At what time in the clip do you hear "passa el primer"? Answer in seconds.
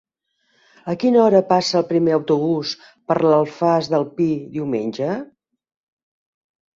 1.49-2.15